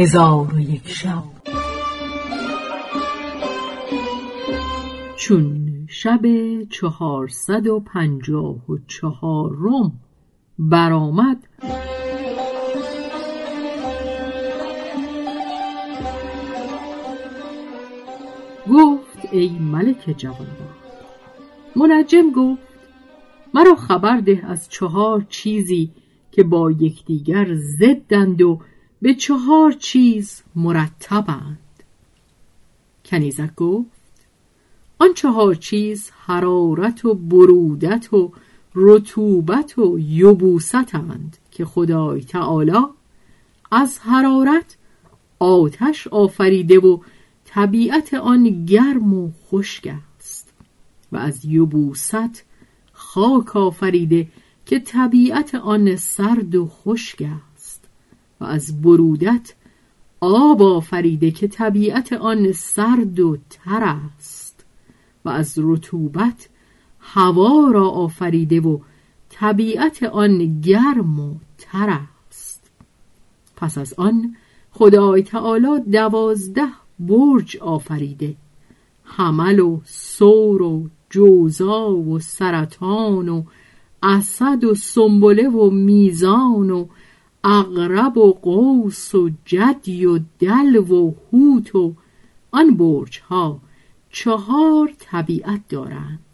[0.00, 1.22] هزار و یک شب.
[5.16, 6.20] چون شب
[6.70, 9.92] چهارصد و پنجاه و چهارم
[10.58, 11.36] برآمد
[18.70, 20.80] گفت ای ملک جوانبخت
[21.76, 22.62] منجم گفت
[23.54, 25.90] مرا خبر ده از چهار چیزی
[26.32, 28.60] که با یکدیگر ضدند و
[29.02, 31.58] به چهار چیز مرتبند.
[33.04, 34.00] کنیزک گفت
[34.98, 38.32] آن چهار چیز حرارت و برودت و
[38.74, 42.78] رطوبت و یبوستند که خدای تعالی
[43.70, 44.76] از حرارت
[45.38, 46.98] آتش آفریده و
[47.44, 50.52] طبیعت آن گرم و خشک است
[51.12, 52.44] و از یبوست
[52.92, 54.28] خاک آفریده
[54.66, 57.28] که طبیعت آن سرد و خشک
[58.40, 59.54] و از برودت
[60.20, 64.64] آب آفریده که طبیعت آن سرد و تر است
[65.24, 66.48] و از رطوبت
[67.00, 68.78] هوا را آفریده و
[69.28, 72.70] طبیعت آن گرم و تر است.
[73.56, 74.36] پس از آن
[74.70, 78.36] خدای تعالی دوازده برج آفریده
[79.02, 83.42] حمل و سور و جوزا و سرطان و
[84.02, 86.86] اسد و سنبله و میزان و
[87.44, 91.94] اغرب و قوس و جدی و دلو و هوت و
[92.50, 93.60] آن برج ها
[94.10, 96.26] چهار طبیعت دارند.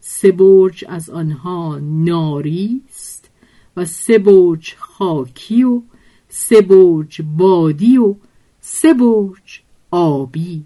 [0.00, 3.30] سه برج از آنها ناری است
[3.76, 5.82] و سه برج خاکی و
[6.28, 8.14] سه برج بادی و
[8.60, 10.64] سه برج آبی.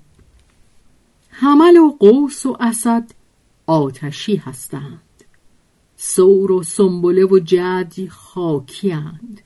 [1.28, 3.11] حمل و قوس و اسد
[3.67, 5.00] آتشی هستند.
[5.97, 9.41] سور و سنبله و جدی خاکی هند.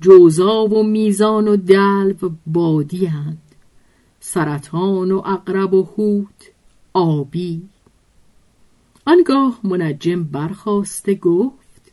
[0.00, 3.42] جوزا و میزان و دلو بادی هند.
[4.20, 6.50] سرطان و اقرب و هوت
[6.92, 7.62] آبی.
[9.06, 11.92] آنگاه منجم برخواسته گفت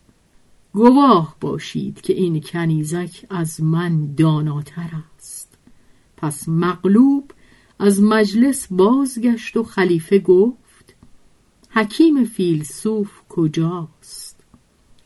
[0.73, 5.57] گواه باشید که این کنیزک از من داناتر است.
[6.17, 7.31] پس مغلوب
[7.79, 10.95] از مجلس بازگشت و خلیفه گفت
[11.69, 14.43] حکیم فیلسوف کجاست؟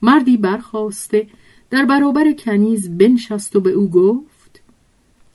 [0.02, 1.28] مردی برخواسته
[1.72, 4.62] در برابر کنیز بنشست و به او گفت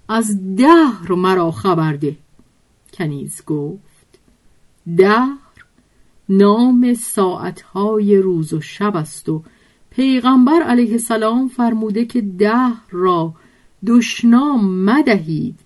[0.08, 2.16] از دهر مرا خبر ده.
[2.92, 4.18] کنیز گفت
[4.96, 5.38] دهر
[6.28, 9.42] نام ساعتهای روز و شب است و
[9.90, 13.34] پیغمبر علیه السلام فرموده که دهر را
[13.86, 15.58] دشنام مدهید.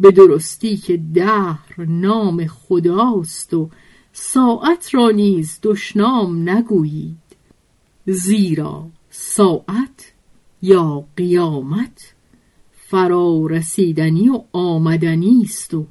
[0.00, 3.70] به درستی که دهر نام خداست و
[4.12, 7.16] ساعت را نیز دشنام نگویید.
[8.06, 10.12] زیرا ساعت
[10.62, 12.14] یا قیامت
[12.72, 15.86] فرا رسیدنی و آمدنی است و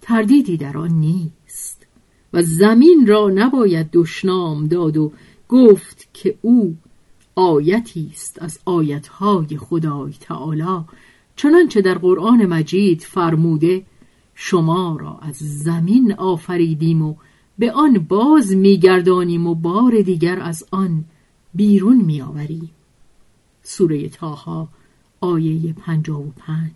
[0.00, 1.86] تردیدی در آن نیست.
[2.32, 5.12] و زمین را نباید دشنام داد و
[5.48, 6.76] گفت که او
[7.34, 10.84] آیتی است از آیتهای خدای تعالی.
[11.36, 13.82] چنانچه در قرآن مجید فرموده
[14.34, 17.14] شما را از زمین آفریدیم و
[17.58, 21.04] به آن باز میگردانیم و بار دیگر از آن
[21.54, 22.70] بیرون میآوریم.
[23.68, 24.68] سوره تاها
[25.20, 26.72] آیه پنجاه و پنج.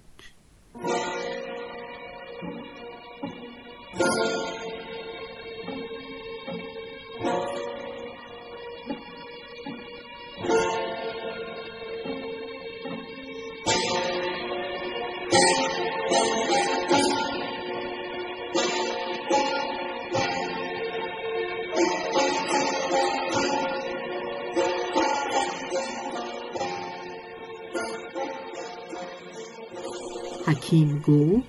[30.53, 31.49] حکیم گفت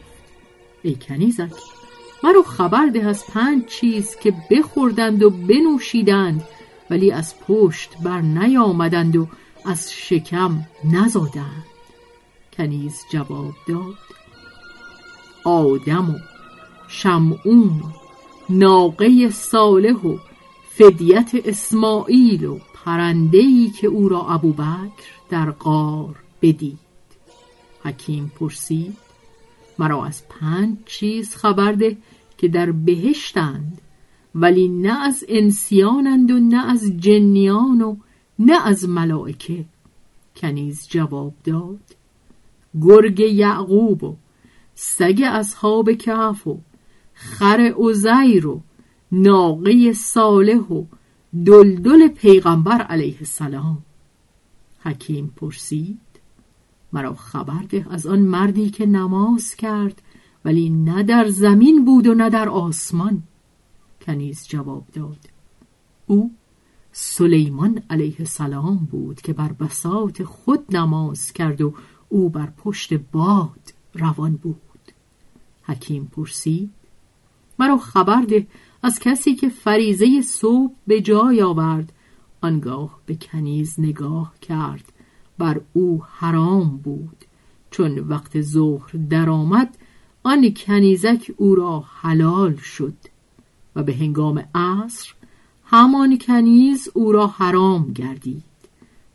[0.83, 1.51] ای کنیزک
[2.23, 6.43] مرا خبر ده از پنج چیز که بخوردند و بنوشیدند
[6.89, 9.27] ولی از پشت بر نیامدند و
[9.65, 11.65] از شکم نزادند.
[12.57, 13.97] کنیز جواب داد
[15.43, 16.17] آدم و
[16.87, 17.89] شمعون و
[18.49, 20.17] ناقه صالح و
[20.69, 26.79] فدیت اسماعیل و پرندهی که او را ابوبکر در قار بدید.
[27.83, 29.02] حکیم پرسید
[29.79, 31.97] مرا از پنج چیز خبر ده
[32.37, 33.81] که در بهشتند
[34.35, 37.95] ولی نه از انسیانند و نه از جنیان و
[38.39, 39.65] نه از ملائکه.
[40.35, 41.95] کنیز جواب داد
[42.81, 44.15] گرگ یعقوب و
[44.75, 46.59] سگ اصحاب کهف و
[47.13, 48.61] خر عزیر و
[49.11, 50.85] ناقه صالح و
[51.45, 53.77] دلدل پیغمبر علیه السلام.
[54.79, 56.12] حکیم پرسید
[56.93, 60.01] مرا خبر ده از آن مردی که نماز کرد
[60.45, 63.23] ولی نه در زمین بود و نه در آسمان
[64.01, 65.29] کنیز جواب داد.
[66.07, 66.31] او
[66.91, 71.73] سلیمان علیه السلام بود که بر بساط خود نماز کرد و
[72.09, 74.57] او بر پشت باد روان بود.
[75.63, 76.71] حکیم پرسید
[77.59, 78.47] مرا خبر ده
[78.83, 81.93] از کسی که فریزه صبح به جای آورد
[82.41, 84.92] آنگاه به کنیز نگاه کرد.
[85.43, 87.17] بر او حرام بود.
[87.71, 89.77] چون وقت ظهر درآمد
[90.23, 92.93] آن کنیزک او را حلال شد
[93.75, 95.13] و به هنگام عصر
[95.65, 98.43] همان کنیز او را حرام گردید.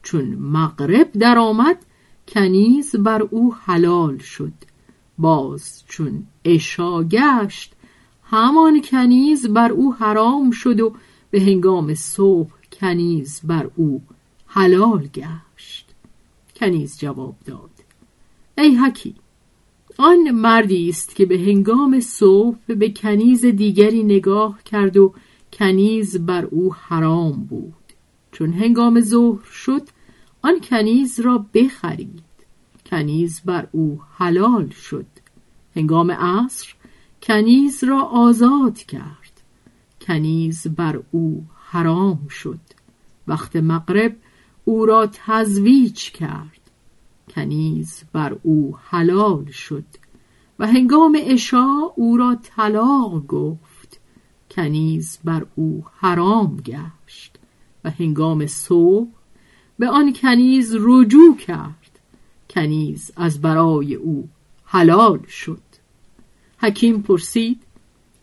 [0.03, 1.77] چون مغرب درآمد
[2.29, 4.53] کنیز بر او حلال شد.
[5.19, 7.73] باز چون اشا گشت
[8.23, 10.93] همان کنیز بر او حرام شد و
[11.31, 14.03] به هنگام صبح کنیز بر او
[14.47, 15.88] حلال گشت.
[16.61, 17.71] کنیز جواب داد.
[18.59, 19.15] ای حکی
[19.99, 25.15] آن مردی است که به هنگام صبح به کنیز دیگری نگاه کرد و
[25.53, 27.75] کنیز بر او حرام بود.
[28.33, 29.83] چون هنگام ظهر شد
[30.43, 32.23] آن کنیز را بخرید.
[32.87, 35.07] کنیز بر او حلال شد.
[35.77, 36.75] هنگام عصر
[37.23, 39.43] کنیز را آزاد کرد.
[40.01, 42.61] کنیز بر او حرام شد.
[43.29, 44.17] وقت مغرب
[44.69, 46.70] او را تزویج کرد.
[47.35, 49.85] کنیز بر او حلال شد
[50.59, 51.67] و هنگام عشا
[51.97, 54.00] او را طلاق گفت.
[54.50, 57.37] کنیز بر او حرام گشت
[57.85, 59.09] و هنگام صبح
[59.79, 61.99] به آن کنیز رجوع کرد.
[62.50, 64.29] کنیز از برای او
[64.64, 65.62] حلال شد.
[66.59, 67.62] حکیم پرسید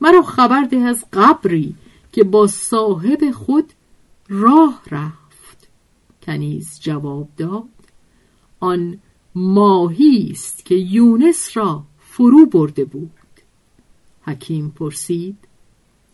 [0.01, 1.75] مرا خبر ده از قبری
[2.12, 3.74] که با صاحب خود
[4.30, 5.25] راه رفت.
[6.25, 7.63] کنیز جواب داد.
[8.60, 8.98] آن
[9.36, 13.12] ماهی است که یونس را فرو برده بود.
[14.22, 15.38] حکیم پرسید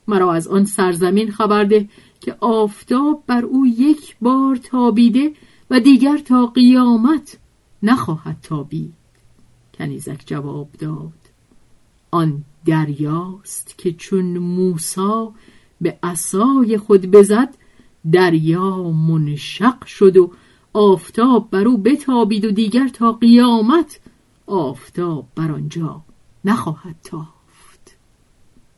[0.08, 5.34] مرا از آن سرزمین خبر ده که آفتاب بر او یک بار تابیده
[5.70, 7.38] و دیگر تا قیامت
[7.84, 8.94] نخواهد تابید.
[9.74, 11.14] کنیزک جواب داد
[12.12, 15.34] آن دریاست که چون موسا
[15.82, 17.58] به عصای خود بزد
[18.12, 20.32] دریا منشق شد و
[20.74, 24.00] آفتاب بر او بتابید و دیگر تا قیامت
[24.48, 26.02] آفتاب بر آنجا
[26.46, 27.98] نخواهد تافت.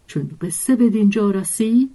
[0.07, 1.91] چون قصه به دینجا رسید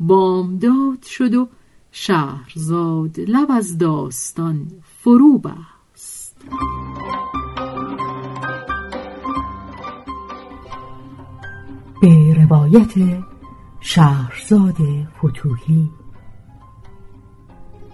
[0.00, 1.48] بامداد شد و
[1.92, 6.36] شهرزاد لب از داستان فرو بست.
[12.02, 13.24] به روایت
[13.80, 14.76] شهرزاد
[15.18, 15.90] فتوهی